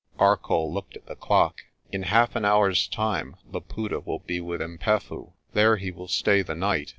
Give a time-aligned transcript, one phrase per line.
[0.17, 1.61] Arcoll looked at the clock.
[1.91, 5.33] "In half an hour's time Laputa will be with 'Mpefu.
[5.53, 6.89] There he will stay the night.